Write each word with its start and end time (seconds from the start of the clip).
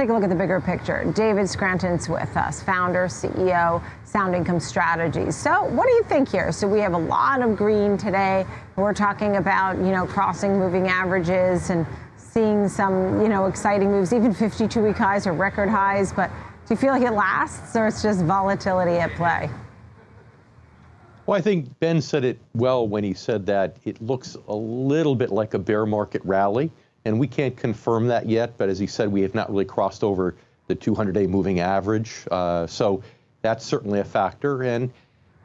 take 0.00 0.08
a 0.08 0.14
look 0.14 0.22
at 0.22 0.30
the 0.30 0.34
bigger 0.34 0.62
picture. 0.62 1.04
David 1.14 1.46
Scranton's 1.46 2.08
with 2.08 2.34
us, 2.34 2.62
founder, 2.62 3.06
CEO, 3.06 3.82
Sound 4.04 4.34
Income 4.34 4.60
Strategies. 4.60 5.36
So, 5.36 5.64
what 5.64 5.86
do 5.86 5.92
you 5.92 6.02
think 6.04 6.26
here? 6.26 6.52
So, 6.52 6.66
we 6.66 6.80
have 6.80 6.94
a 6.94 6.98
lot 6.98 7.42
of 7.42 7.54
green 7.54 7.98
today. 7.98 8.46
We're 8.76 8.94
talking 8.94 9.36
about, 9.36 9.76
you 9.76 9.90
know, 9.90 10.06
crossing 10.06 10.58
moving 10.58 10.88
averages 10.88 11.68
and 11.68 11.86
seeing 12.16 12.66
some, 12.66 13.20
you 13.20 13.28
know, 13.28 13.44
exciting 13.44 13.90
moves, 13.90 14.14
even 14.14 14.32
52 14.32 14.80
week 14.80 14.96
highs 14.96 15.26
or 15.26 15.34
record 15.34 15.68
highs. 15.68 16.14
But 16.14 16.30
do 16.66 16.72
you 16.72 16.76
feel 16.76 16.92
like 16.92 17.02
it 17.02 17.12
lasts 17.12 17.76
or 17.76 17.86
it's 17.86 18.02
just 18.02 18.24
volatility 18.24 18.96
at 18.96 19.10
play? 19.16 19.50
Well, 21.26 21.38
I 21.38 21.42
think 21.42 21.78
Ben 21.78 22.00
said 22.00 22.24
it 22.24 22.38
well 22.54 22.88
when 22.88 23.04
he 23.04 23.12
said 23.12 23.44
that 23.46 23.76
it 23.84 24.00
looks 24.00 24.38
a 24.48 24.54
little 24.56 25.14
bit 25.14 25.30
like 25.30 25.52
a 25.52 25.58
bear 25.58 25.84
market 25.84 26.22
rally. 26.24 26.72
And 27.04 27.18
we 27.18 27.26
can't 27.26 27.56
confirm 27.56 28.08
that 28.08 28.28
yet, 28.28 28.58
but 28.58 28.68
as 28.68 28.78
he 28.78 28.86
said, 28.86 29.10
we 29.10 29.22
have 29.22 29.34
not 29.34 29.50
really 29.50 29.64
crossed 29.64 30.04
over 30.04 30.34
the 30.66 30.76
200-day 30.76 31.26
moving 31.26 31.60
average. 31.60 32.26
Uh, 32.30 32.66
so 32.66 33.02
that's 33.42 33.64
certainly 33.64 34.00
a 34.00 34.04
factor. 34.04 34.62
And 34.62 34.90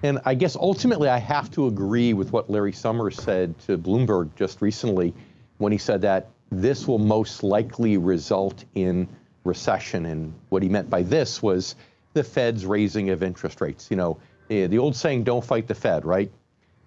and 0.04 0.20
I 0.26 0.36
guess 0.36 0.55
ultimately 0.55 1.10
I 1.10 1.18
have 1.18 1.49
to 1.52 1.68
agree 1.68 2.13
with 2.13 2.32
what 2.32 2.49
Larry 2.49 2.73
Summers 2.73 3.16
said 3.16 3.58
to 3.62 3.77
Bloomberg 3.77 4.36
just 4.36 4.62
recently 4.62 5.13
when 5.58 5.72
he 5.72 5.77
said 5.77 6.02
that 6.02 6.27
this 6.52 6.88
will 6.88 6.99
most 6.99 7.44
likely 7.44 7.98
result 7.98 8.66
in 8.76 9.08
recession. 9.44 10.05
And 10.05 10.34
what 10.49 10.62
he 10.62 10.70
meant 10.70 10.90
by 10.90 11.02
this 11.02 11.41
was 11.41 11.76
the 12.13 12.24
Fed's 12.24 12.66
raising 12.66 13.10
of 13.10 13.24
interest 13.24 13.62
rates. 13.62 13.90
You 13.90 13.98
know, 13.98 14.18
the 14.48 14.77
old 14.77 14.96
saying, 14.96 15.24
don't 15.24 15.44
fight 15.44 15.68
the 15.68 15.76
Fed, 15.76 16.05
right? 16.05 16.32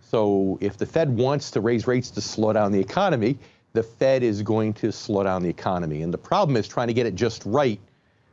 So 0.00 0.58
if 0.60 0.76
the 0.76 0.86
Fed 0.86 1.16
wants 1.16 1.50
to 1.52 1.60
raise 1.60 1.86
rates 1.86 2.10
to 2.10 2.20
slow 2.20 2.52
down 2.52 2.72
the 2.72 2.80
economy, 2.80 3.38
the 3.78 3.84
Fed 3.84 4.24
is 4.24 4.42
going 4.42 4.72
to 4.72 4.90
slow 4.90 5.22
down 5.22 5.40
the 5.40 5.48
economy. 5.48 6.02
And 6.02 6.12
the 6.12 6.18
problem 6.18 6.56
is 6.56 6.66
trying 6.66 6.88
to 6.88 6.92
get 6.92 7.06
it 7.06 7.14
just 7.14 7.44
right 7.46 7.78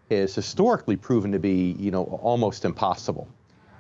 is 0.10 0.34
historically 0.34 0.96
proven 0.96 1.32
to 1.34 1.38
be, 1.38 1.76
you 1.78 1.92
know, 1.92 2.06
almost 2.24 2.66
impossible. 2.66 3.28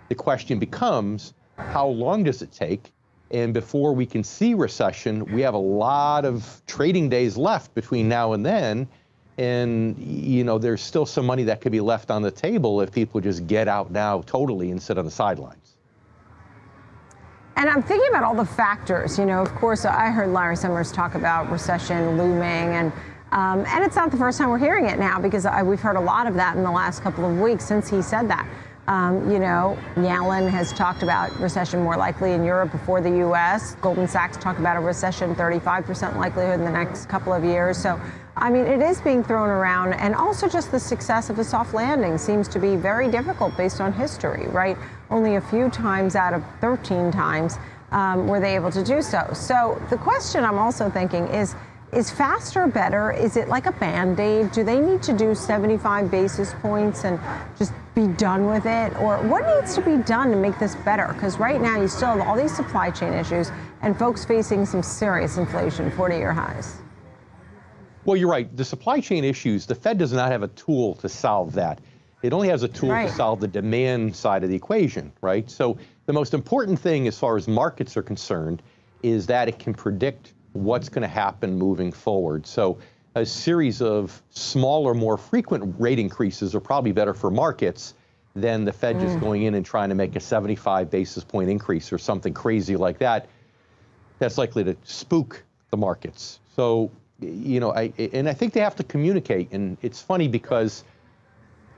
The 0.09 0.13
question 0.13 0.59
becomes, 0.59 1.33
how 1.58 1.88
long 1.88 2.23
does 2.23 2.43
it 2.43 2.52
take? 2.52 2.91
And 3.31 3.52
before 3.52 3.93
we 3.93 4.05
can 4.05 4.23
see 4.23 4.53
recession, 4.53 5.25
we 5.33 5.41
have 5.41 5.55
a 5.55 5.66
lot 5.88 6.23
of 6.23 6.61
trading 6.67 7.09
days 7.09 7.36
left 7.36 7.73
between 7.73 8.08
now 8.08 8.33
and 8.33 8.45
then. 8.45 8.88
And, 9.39 9.97
you 9.97 10.43
know, 10.43 10.59
there's 10.59 10.81
still 10.83 11.08
some 11.08 11.25
money 11.25 11.45
that 11.45 11.61
could 11.61 11.71
be 11.71 11.81
left 11.81 12.11
on 12.11 12.21
the 12.21 12.30
table 12.30 12.80
if 12.81 12.91
people 12.91 13.21
just 13.21 13.47
get 13.47 13.67
out 13.67 13.89
now 13.89 14.21
totally 14.27 14.69
and 14.69 14.80
sit 14.80 14.99
on 14.99 15.05
the 15.05 15.09
sidelines. 15.09 15.64
And 17.58 17.70
I'm 17.70 17.81
thinking 17.81 18.09
about 18.09 18.23
all 18.23 18.36
the 18.36 18.45
factors. 18.45 19.17
You 19.17 19.25
know, 19.25 19.42
of 19.42 19.53
course, 19.56 19.86
I 19.86 20.09
heard 20.09 20.30
Larry 20.30 20.58
Summers 20.58 20.92
talk 20.92 21.16
about 21.16 21.50
recession 21.50 22.17
looming, 22.17 22.75
and 22.75 22.92
um, 23.31 23.66
and 23.67 23.84
it's 23.84 23.95
not 23.95 24.11
the 24.11 24.17
first 24.17 24.38
time 24.38 24.50
we're 24.50 24.58
hearing 24.58 24.86
it 24.86 25.00
now 25.00 25.20
because 25.20 25.45
I, 25.45 25.64
we've 25.64 25.80
heard 25.80 25.95
a 25.95 26.02
lot 26.02 26.28
of 26.28 26.36
that 26.36 26.56
in 26.58 26.64
the 26.64 26.72
last 26.72 27.02
couple 27.02 27.26
of 27.30 27.39
weeks 27.39 27.66
since 27.66 27.89
he 27.89 28.02
said 28.02 28.30
that. 28.30 28.48
Um, 28.88 29.31
you 29.31 29.39
know, 29.39 29.78
Yellen 29.95 30.48
has 30.50 30.72
talked 30.72 31.02
about 31.02 31.38
recession 31.39 31.81
more 31.81 31.98
likely 31.98 32.33
in 32.33 32.44
Europe 32.44 32.72
before 32.72 33.02
the 33.02 33.09
U.S. 33.17 33.76
Goldman 33.76 34.08
Sachs 34.08 34.38
talked 34.38 34.59
about 34.59 34.78
a 34.78 34.80
recession, 34.80 35.33
35% 35.33 36.17
likelihood 36.17 36.59
in 36.59 36.66
the 36.66 36.72
next 36.72 37.09
couple 37.09 37.33
of 37.33 37.44
years. 37.44 37.78
So, 37.78 38.00
I 38.38 38.50
mean, 38.50 38.66
it 38.66 38.81
is 38.81 39.00
being 39.00 39.23
thrown 39.23 39.50
around, 39.50 39.94
and 39.94 40.14
also 40.14 40.50
just 40.50 40.69
the 40.72 40.80
success 40.80 41.30
of 41.30 41.39
a 41.39 41.44
soft 41.44 41.73
landing 41.73 42.17
seems 42.17 42.50
to 42.50 42.59
be 42.59 42.75
very 42.75 43.09
difficult 43.09 43.55
based 43.55 43.80
on 43.80 43.94
history, 43.94 44.47
right? 44.47 44.77
Only 45.09 45.36
a 45.36 45.42
few 45.42 45.69
times 45.69 46.16
out 46.16 46.33
of 46.33 46.44
13 46.59 47.11
times 47.11 47.58
um, 47.92 48.27
were 48.27 48.42
they 48.42 48.55
able 48.55 48.72
to 48.72 48.83
do 48.83 49.02
so. 49.02 49.30
So, 49.33 49.81
the 49.89 49.95
question 49.95 50.44
I'm 50.44 50.58
also 50.58 50.89
thinking 50.89 51.27
is 51.27 51.55
is 51.94 52.11
faster 52.11 52.67
better? 52.67 53.11
Is 53.11 53.38
it 53.38 53.47
like 53.47 53.67
a 53.67 53.72
band 53.72 54.19
aid? 54.19 54.52
Do 54.52 54.66
they 54.66 54.81
need 54.81 55.02
to 55.03 55.14
do 55.14 55.33
75 55.33 56.11
basis 56.11 56.53
points 56.61 57.05
and 57.05 57.17
just 57.58 57.72
be 57.94 58.08
done 58.08 58.47
with 58.47 58.66
it? 58.66 58.94
Or 58.99 59.20
what 59.30 59.45
needs 59.55 59.75
to 59.75 59.81
be 59.81 60.03
done 60.03 60.30
to 60.31 60.36
make 60.36 60.59
this 60.59 60.75
better? 60.75 61.14
Because 61.14 61.38
right 61.38 61.61
now 61.61 61.80
you 61.80 61.88
still 61.88 62.09
have 62.09 62.20
all 62.20 62.36
these 62.36 62.53
supply 62.53 62.92
chain 62.92 63.14
issues 63.14 63.49
and 63.82 63.98
folks 63.98 64.26
facing 64.26 64.65
some 64.65 64.83
serious 64.83 65.38
inflation, 65.38 65.89
40 65.92 66.17
year 66.17 66.33
highs. 66.33 66.82
Well, 68.05 68.16
you're 68.16 68.30
right. 68.30 68.55
The 68.55 68.66
supply 68.66 68.99
chain 68.99 69.23
issues, 69.23 69.66
the 69.66 69.76
Fed 69.76 69.98
does 69.98 70.14
not 70.14 70.32
have 70.32 70.43
a 70.43 70.48
tool 70.49 70.95
to 70.95 71.10
solve 71.10 71.54
that. 71.54 71.80
It 72.21 72.33
only 72.33 72.48
has 72.49 72.64
a 72.64 72.67
tool 72.67 72.89
right. 72.89 73.08
to 73.08 73.14
solve 73.14 73.39
the 73.39 73.48
demand 73.48 74.16
side 74.16 74.43
of 74.43 74.49
the 74.49 74.55
equation, 74.55 75.11
right? 75.21 75.49
So 75.49 75.77
the 76.05 76.14
most 76.14 76.33
important 76.33 76.80
thing 76.80 77.08
as 77.08 77.17
far 77.17 77.36
as 77.36 77.48
markets 77.48 77.98
are 77.98 78.04
concerned 78.04 78.61
is 79.04 79.27
that 79.27 79.48
it 79.48 79.60
can 79.60 79.73
predict 79.73 80.33
what's 80.54 80.89
going 80.89 81.02
to 81.02 81.08
happen 81.08 81.58
moving 81.58 81.92
forward. 81.92 82.48
So 82.48 82.77
a 83.15 83.26
series 83.26 83.82
of 83.82 84.21
smaller, 84.30 84.94
more 84.94 85.17
frequent 85.17 85.76
rate 85.80 85.99
increases 85.99 86.55
are 86.55 86.60
probably 86.60 86.92
better 86.92 87.14
for 87.14 87.32
markets 87.32 87.94
than 88.36 88.65
the 88.65 88.73
Fed 88.73 88.98
mm. 88.98 89.02
just 89.02 89.20
going 89.20 89.44
in 89.44 89.55
and 89.55 89.65
trying 89.65 89.89
to 89.89 89.95
make 89.95 90.15
a 90.15 90.20
75 90.20 90.89
basis 90.89 91.23
point 91.23 91.49
increase 91.49 91.94
or 91.94 91.98
something 91.98 92.33
crazy 92.33 92.76
like 92.76 92.99
that. 92.99 93.30
That's 94.20 94.38
likely 94.38 94.64
to 94.65 94.76
spook 94.83 95.44
the 95.71 95.77
markets. 95.77 96.39
So, 96.55 96.92
you 97.25 97.59
know, 97.59 97.73
I, 97.73 97.93
and 98.13 98.27
I 98.30 98.33
think 98.33 98.53
they 98.53 98.59
have 98.59 98.75
to 98.77 98.83
communicate. 98.83 99.52
And 99.52 99.77
it's 99.81 100.02
funny 100.02 100.27
because, 100.27 100.83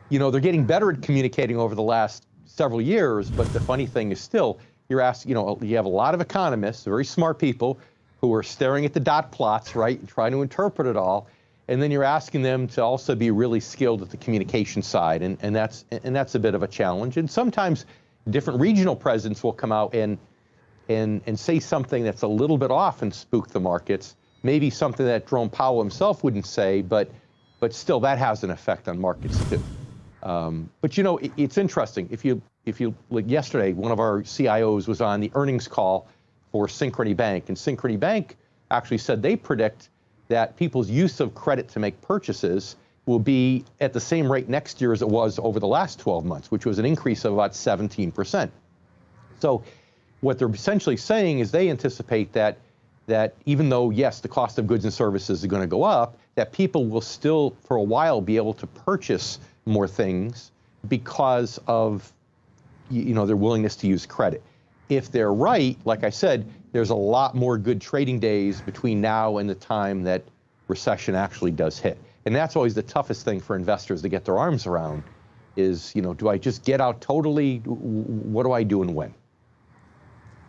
you 0.10 0.20
know, 0.20 0.32
they're 0.32 0.42
getting 0.42 0.66
better 0.66 0.92
at 0.92 1.02
communicating 1.02 1.58
over 1.58 1.76
the 1.76 1.84
last 1.84 2.26
several 2.46 2.82
years. 2.82 3.30
But 3.30 3.52
the 3.54 3.60
funny 3.60 3.86
thing 3.86 4.12
is 4.12 4.22
still, 4.22 4.60
you're 4.90 5.02
asked, 5.02 5.26
you 5.26 5.36
know, 5.36 5.58
you 5.62 5.76
have 5.76 5.86
a 5.86 5.90
lot 5.90 6.14
of 6.14 6.22
economists, 6.22 6.84
very 6.84 7.06
smart 7.06 7.40
people 7.40 7.80
who 8.20 8.34
are 8.34 8.44
staring 8.44 8.86
at 8.86 8.94
the 8.94 9.00
dot 9.00 9.32
plots, 9.32 9.76
right, 9.76 10.00
and 10.00 10.08
trying 10.08 10.32
to 10.32 10.42
interpret 10.42 10.88
it 10.88 10.98
all. 10.98 11.28
And 11.68 11.82
then 11.82 11.92
you're 11.92 12.04
asking 12.04 12.44
them 12.44 12.68
to 12.70 12.84
also 12.84 13.14
be 13.14 13.30
really 13.30 13.60
skilled 13.60 14.02
at 14.02 14.10
the 14.10 14.18
communication 14.18 14.82
side, 14.82 15.22
and, 15.22 15.38
and 15.42 15.54
that's 15.54 15.84
and 15.92 16.16
that's 16.16 16.34
a 16.36 16.40
bit 16.40 16.56
of 16.56 16.64
a 16.64 16.68
challenge. 16.68 17.18
And 17.18 17.30
sometimes 17.30 17.86
different 18.30 18.62
regional 18.62 18.96
presidents 18.96 19.44
will 19.44 19.54
come 19.54 19.74
out 19.74 19.94
and 19.94 20.18
and 20.88 21.22
and 21.26 21.38
say 21.38 21.60
something 21.60 22.04
that's 22.04 22.22
a 22.22 22.28
little 22.28 22.58
bit 22.58 22.72
off 22.72 23.02
and 23.02 23.14
spook 23.14 23.50
the 23.50 23.60
markets. 23.60 24.16
Maybe 24.44 24.70
something 24.70 25.06
that 25.06 25.28
Jerome 25.28 25.50
Powell 25.50 25.80
himself 25.80 26.24
wouldn't 26.24 26.46
say, 26.46 26.82
but 26.82 27.12
but 27.60 27.74
still 27.74 28.00
that 28.02 28.20
has 28.20 28.44
an 28.44 28.52
effect 28.52 28.88
on 28.88 29.00
markets 29.00 29.42
too. 29.42 29.64
Um, 30.24 30.70
but 30.82 30.98
you 30.98 31.04
know, 31.04 31.18
it, 31.18 31.32
it's 31.38 31.58
interesting. 31.58 32.08
If 32.12 32.24
you 32.24 32.42
if 32.66 32.80
you 32.80 32.96
like 33.10 33.30
yesterday, 33.30 33.74
one 33.74 33.92
of 33.92 34.00
our 34.00 34.22
CIOs 34.22 34.88
was 34.88 35.02
on 35.02 35.20
the 35.20 35.32
earnings 35.36 35.68
call 35.68 36.08
for 36.52 36.68
Synchrony 36.68 37.16
Bank. 37.16 37.50
And 37.50 37.58
Synchrony 37.58 38.00
Bank 38.00 38.38
actually 38.72 38.98
said 38.98 39.22
they 39.22 39.36
predict 39.36 39.90
that 40.28 40.58
people's 40.58 40.90
use 40.90 41.20
of 41.20 41.34
credit 41.34 41.70
to 41.70 41.80
make 41.80 42.00
purchases 42.02 42.76
will 43.06 43.20
be 43.20 43.64
at 43.80 43.94
the 43.94 44.02
same 44.02 44.30
rate 44.30 44.50
next 44.50 44.82
year 44.82 44.92
as 44.92 45.02
it 45.02 45.08
was 45.08 45.40
over 45.40 45.60
the 45.60 45.68
last 45.68 46.00
12 46.00 46.26
months, 46.26 46.52
which 46.52 46.66
was 46.66 46.78
an 46.78 46.86
increase 46.86 47.24
of 47.24 47.34
about 47.34 47.54
17%. 47.54 48.52
So 49.40 49.64
what 50.20 50.38
they're 50.38 50.50
essentially 50.50 50.98
saying 50.98 51.40
is 51.40 51.52
they 51.52 51.70
anticipate 51.70 52.34
that 52.34 52.58
that 53.08 53.36
even 53.46 53.70
though 53.70 53.90
yes, 53.90 54.22
the 54.22 54.28
cost 54.28 54.60
of 54.60 54.68
goods 54.68 54.86
and 54.86 54.94
services 54.94 55.42
is 55.42 55.48
going 55.48 55.62
to 55.62 55.68
go 55.68 55.84
up, 55.84 56.18
that 56.36 56.52
people 56.52 56.86
will 56.86 57.02
still 57.02 57.56
for 57.64 57.78
a 57.78 57.84
while 57.84 58.22
be 58.22 58.38
able 58.38 58.54
to 58.54 58.68
purchase 58.68 59.40
more 59.66 59.88
things 59.88 60.52
because 60.88 61.60
of 61.68 62.14
you 62.90 63.14
know 63.14 63.26
their 63.26 63.36
willingness 63.36 63.76
to 63.76 63.88
use 63.88 64.06
credit 64.06 64.42
if 64.90 65.12
they're 65.12 65.34
right, 65.34 65.78
like 65.86 66.04
I 66.04 66.10
said, 66.10 66.48
there's 66.72 66.90
a 66.90 66.96
lot 66.96 67.36
more 67.36 67.58
good 67.58 67.82
trading 67.82 68.20
days 68.20 68.62
between 68.62 69.02
now 69.02 69.38
and 69.38 69.50
the 69.50 69.56
time 69.56 70.04
that 70.04 70.24
recession 70.68 71.16
actually 71.16 71.52
does 71.52 71.80
hit. 71.80 71.98
And 72.26 72.36
that's 72.36 72.56
always 72.56 72.74
the 72.74 72.84
toughest 72.84 73.24
thing 73.24 73.40
for 73.40 73.56
investors 73.56 74.02
to 74.02 74.10
get 74.10 74.26
their 74.26 74.38
arms 74.38 74.66
around 74.66 75.04
is, 75.56 75.96
you 75.96 76.02
know, 76.02 76.14
do 76.14 76.30
I 76.30 76.38
just 76.38 76.64
get 76.64 76.82
out 76.82 77.02
totally? 77.02 77.58
What 77.66 78.44
do 78.44 78.52
I 78.52 78.64
do 78.64 78.82
and 78.82 78.94
when? 78.94 79.14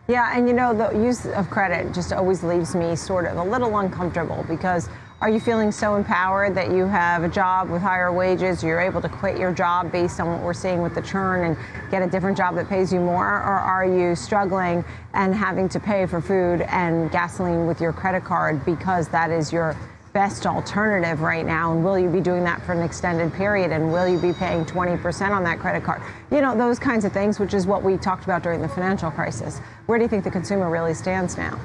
Yeah, 0.09 0.35
and 0.35 0.47
you 0.47 0.55
know, 0.55 0.73
the 0.73 0.89
use 0.97 1.27
of 1.27 1.51
credit 1.51 1.93
just 1.93 2.11
always 2.11 2.41
leaves 2.41 2.73
me 2.73 2.95
sort 2.95 3.27
of 3.27 3.37
a 3.37 3.43
little 3.43 3.77
uncomfortable 3.77 4.43
because 4.49 4.89
are 5.21 5.29
you 5.29 5.39
feeling 5.39 5.71
so 5.71 5.93
empowered 5.93 6.55
that 6.55 6.71
you 6.71 6.87
have 6.87 7.21
a 7.23 7.29
job 7.29 7.69
with 7.69 7.83
higher 7.83 8.11
wages? 8.11 8.63
You're 8.63 8.79
able 8.79 9.01
to 9.01 9.09
quit 9.09 9.37
your 9.37 9.53
job 9.53 9.91
based 9.91 10.19
on 10.19 10.27
what 10.27 10.41
we're 10.41 10.55
seeing 10.55 10.81
with 10.81 10.95
the 10.95 11.01
churn 11.03 11.45
and 11.45 11.91
get 11.91 12.01
a 12.01 12.07
different 12.07 12.37
job 12.37 12.55
that 12.55 12.67
pays 12.67 12.91
you 12.91 12.99
more? 12.99 13.23
Or 13.23 13.59
are 13.59 13.85
you 13.85 14.15
struggling 14.15 14.83
and 15.13 15.35
having 15.35 15.69
to 15.69 15.79
pay 15.79 16.07
for 16.07 16.21
food 16.21 16.61
and 16.61 17.11
gasoline 17.11 17.67
with 17.67 17.79
your 17.79 17.93
credit 17.93 18.23
card 18.23 18.65
because 18.65 19.09
that 19.09 19.29
is 19.29 19.53
your 19.53 19.77
best 20.13 20.45
alternative 20.45 21.21
right 21.21 21.45
now? 21.45 21.73
And 21.73 21.83
will 21.83 21.97
you 21.97 22.09
be 22.09 22.21
doing 22.21 22.43
that 22.43 22.61
for 22.63 22.73
an 22.73 22.81
extended 22.81 23.33
period? 23.33 23.71
And 23.71 23.91
will 23.91 24.07
you 24.07 24.19
be 24.19 24.33
paying 24.33 24.65
20% 24.65 25.31
on 25.31 25.43
that 25.43 25.59
credit 25.59 25.83
card? 25.83 26.01
You 26.31 26.41
know, 26.41 26.57
those 26.57 26.79
kinds 26.79 27.05
of 27.05 27.11
things, 27.11 27.39
which 27.39 27.53
is 27.53 27.67
what 27.67 27.83
we 27.83 27.97
talked 27.97 28.23
about 28.23 28.43
during 28.43 28.61
the 28.61 28.69
financial 28.69 29.11
crisis. 29.11 29.59
Where 29.85 29.97
do 29.97 30.03
you 30.03 30.09
think 30.09 30.23
the 30.23 30.31
consumer 30.31 30.69
really 30.69 30.93
stands 30.93 31.37
now? 31.37 31.59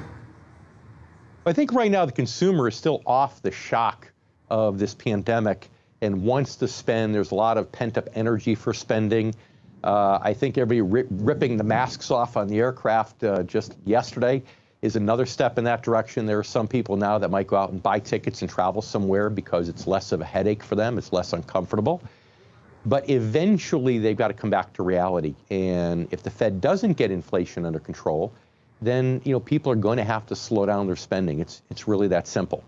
I 1.45 1.53
think 1.53 1.73
right 1.73 1.91
now 1.91 2.05
the 2.05 2.11
consumer 2.11 2.67
is 2.67 2.75
still 2.75 3.03
off 3.05 3.41
the 3.41 3.51
shock 3.51 4.11
of 4.49 4.79
this 4.79 4.95
pandemic 4.95 5.69
and 6.01 6.23
wants 6.23 6.55
to 6.57 6.67
spend. 6.67 7.13
There's 7.13 7.31
a 7.31 7.35
lot 7.35 7.57
of 7.57 7.71
pent 7.71 7.97
up 7.97 8.09
energy 8.15 8.55
for 8.55 8.73
spending. 8.73 9.33
Uh, 9.83 10.17
I 10.21 10.33
think 10.33 10.57
everybody 10.57 11.05
ripping 11.11 11.57
the 11.57 11.63
masks 11.63 12.09
off 12.09 12.37
on 12.37 12.47
the 12.47 12.57
aircraft 12.57 13.23
uh, 13.23 13.43
just 13.43 13.75
yesterday. 13.85 14.41
Is 14.85 14.95
another 14.95 15.25
step 15.25 15.57
in 15.57 15.63
that 15.63 15.81
direction. 15.81 16.27
There 16.27 16.37
are 16.37 16.43
some 16.43 16.67
people 16.67 16.95
now 16.95 17.17
that 17.17 17.31
might 17.31 17.47
go 17.47 17.57
out 17.57 17.71
and 17.71 17.81
buy 17.81 17.99
tickets 17.99 18.43
and 18.43 18.49
travel 18.49 18.83
somewhere 18.83 19.31
because 19.31 19.67
it's 19.67 19.87
less 19.87 20.11
of 20.11 20.21
a 20.21 20.25
headache 20.25 20.63
for 20.63 20.75
them, 20.75 20.99
it's 20.99 21.11
less 21.11 21.33
uncomfortable. 21.33 22.03
But 22.85 23.09
eventually, 23.09 23.97
they've 23.97 24.15
got 24.15 24.27
to 24.27 24.35
come 24.35 24.51
back 24.51 24.71
to 24.73 24.83
reality. 24.83 25.33
And 25.49 26.07
if 26.11 26.21
the 26.21 26.29
Fed 26.29 26.61
doesn't 26.61 26.93
get 26.93 27.09
inflation 27.09 27.65
under 27.65 27.79
control, 27.79 28.31
then 28.79 29.21
you 29.25 29.31
know 29.31 29.39
people 29.39 29.71
are 29.71 29.75
going 29.87 29.97
to 29.97 30.03
have 30.03 30.27
to 30.27 30.35
slow 30.35 30.67
down 30.67 30.85
their 30.85 30.95
spending. 30.95 31.39
It's 31.39 31.63
it's 31.71 31.87
really 31.87 32.07
that 32.09 32.27
simple. 32.27 32.63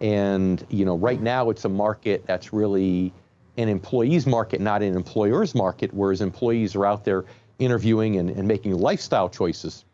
And 0.00 0.64
you 0.70 0.86
know, 0.86 0.96
right 0.96 1.20
now 1.20 1.50
it's 1.50 1.66
a 1.66 1.68
market 1.68 2.26
that's 2.26 2.50
really 2.50 3.12
an 3.58 3.68
employees 3.68 4.26
market, 4.26 4.62
not 4.62 4.82
an 4.82 4.96
employers 4.96 5.54
market, 5.54 5.92
whereas 5.92 6.22
employees 6.22 6.74
are 6.74 6.86
out 6.86 7.04
there 7.04 7.26
interviewing 7.58 8.16
and, 8.16 8.30
and 8.30 8.48
making 8.48 8.72
lifestyle 8.72 9.28
choices. 9.28 9.84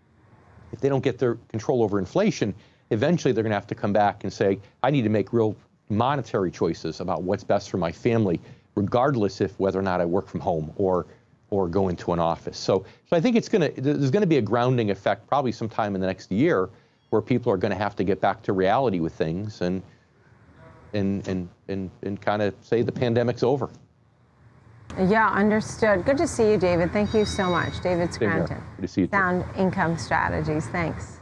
If 0.74 0.80
they 0.80 0.88
don't 0.88 1.04
get 1.04 1.18
their 1.18 1.36
control 1.48 1.84
over 1.84 2.00
inflation, 2.00 2.52
eventually 2.90 3.32
they're 3.32 3.44
going 3.44 3.52
to 3.52 3.56
have 3.56 3.68
to 3.68 3.76
come 3.76 3.92
back 3.92 4.24
and 4.24 4.32
say, 4.32 4.58
I 4.82 4.90
need 4.90 5.02
to 5.02 5.08
make 5.08 5.32
real 5.32 5.56
monetary 5.88 6.50
choices 6.50 7.00
about 7.00 7.22
what's 7.22 7.44
best 7.44 7.70
for 7.70 7.76
my 7.76 7.92
family, 7.92 8.40
regardless 8.74 9.40
if 9.40 9.58
whether 9.60 9.78
or 9.78 9.82
not 9.82 10.00
I 10.00 10.04
work 10.04 10.26
from 10.28 10.40
home 10.40 10.72
or 10.76 11.06
or 11.50 11.68
go 11.68 11.88
into 11.88 12.12
an 12.12 12.18
office. 12.18 12.58
So, 12.58 12.84
so 13.06 13.16
I 13.16 13.20
think 13.20 13.36
it's 13.36 13.48
going 13.48 13.72
to 13.72 13.80
there's 13.80 14.10
going 14.10 14.22
to 14.22 14.26
be 14.26 14.38
a 14.38 14.42
grounding 14.42 14.90
effect 14.90 15.28
probably 15.28 15.52
sometime 15.52 15.94
in 15.94 16.00
the 16.00 16.06
next 16.08 16.32
year 16.32 16.68
where 17.10 17.22
people 17.22 17.52
are 17.52 17.56
going 17.56 17.70
to 17.70 17.78
have 17.78 17.94
to 17.96 18.04
get 18.04 18.20
back 18.20 18.42
to 18.42 18.52
reality 18.52 18.98
with 18.98 19.14
things 19.14 19.60
and 19.60 19.80
and 20.92 21.26
and 21.28 21.48
and, 21.68 21.90
and 22.02 22.20
kind 22.20 22.42
of 22.42 22.52
say 22.62 22.82
the 22.82 22.90
pandemic's 22.90 23.44
over. 23.44 23.70
Yeah, 24.98 25.28
understood. 25.28 26.04
Good 26.04 26.18
to 26.18 26.26
see 26.28 26.50
you, 26.50 26.56
David. 26.56 26.92
Thank 26.92 27.14
you 27.14 27.24
so 27.24 27.50
much. 27.50 27.80
David. 27.80 28.14
Scranton. 28.14 28.62
Good 28.76 28.82
to 28.82 28.88
see 28.88 29.00
you 29.02 29.06
too. 29.08 29.12
Sound 29.12 29.44
Income 29.56 29.98
Strategies. 29.98 30.66
Thanks. 30.68 31.18